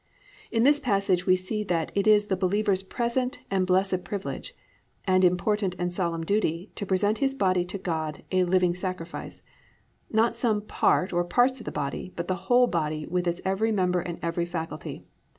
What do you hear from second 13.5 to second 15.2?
member and every faculty.